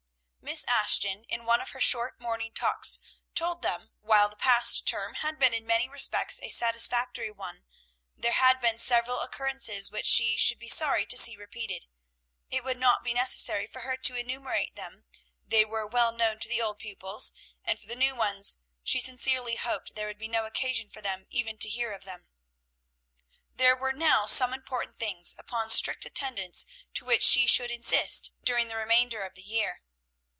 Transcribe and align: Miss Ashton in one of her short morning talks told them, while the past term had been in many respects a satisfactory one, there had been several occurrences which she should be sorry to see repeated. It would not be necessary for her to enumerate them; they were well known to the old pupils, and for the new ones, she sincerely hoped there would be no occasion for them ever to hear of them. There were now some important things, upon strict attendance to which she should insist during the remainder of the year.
Miss 0.43 0.65
Ashton 0.67 1.23
in 1.29 1.45
one 1.45 1.61
of 1.61 1.69
her 1.69 1.79
short 1.79 2.19
morning 2.19 2.51
talks 2.53 2.99
told 3.35 3.61
them, 3.61 3.93
while 4.01 4.27
the 4.27 4.35
past 4.35 4.85
term 4.85 5.13
had 5.13 5.39
been 5.39 5.53
in 5.53 5.65
many 5.65 5.87
respects 5.87 6.41
a 6.41 6.49
satisfactory 6.49 7.31
one, 7.31 7.63
there 8.17 8.33
had 8.33 8.59
been 8.59 8.77
several 8.77 9.21
occurrences 9.21 9.91
which 9.91 10.05
she 10.07 10.35
should 10.35 10.59
be 10.59 10.67
sorry 10.67 11.05
to 11.05 11.15
see 11.15 11.37
repeated. 11.37 11.85
It 12.49 12.65
would 12.65 12.75
not 12.75 13.01
be 13.01 13.13
necessary 13.13 13.65
for 13.65 13.81
her 13.81 13.95
to 13.97 14.15
enumerate 14.15 14.75
them; 14.75 15.05
they 15.47 15.63
were 15.63 15.87
well 15.87 16.11
known 16.11 16.37
to 16.39 16.49
the 16.49 16.61
old 16.61 16.79
pupils, 16.79 17.31
and 17.63 17.79
for 17.79 17.87
the 17.87 17.95
new 17.95 18.13
ones, 18.13 18.57
she 18.83 18.99
sincerely 18.99 19.55
hoped 19.55 19.95
there 19.95 20.07
would 20.07 20.19
be 20.19 20.27
no 20.27 20.45
occasion 20.45 20.89
for 20.89 21.01
them 21.01 21.27
ever 21.33 21.53
to 21.57 21.69
hear 21.69 21.91
of 21.91 22.03
them. 22.03 22.27
There 23.55 23.75
were 23.77 23.93
now 23.93 24.25
some 24.25 24.53
important 24.53 24.97
things, 24.97 25.33
upon 25.37 25.69
strict 25.69 26.05
attendance 26.05 26.65
to 26.95 27.05
which 27.05 27.23
she 27.23 27.47
should 27.47 27.71
insist 27.71 28.33
during 28.43 28.67
the 28.67 28.75
remainder 28.75 29.21
of 29.21 29.35
the 29.35 29.43
year. 29.43 29.83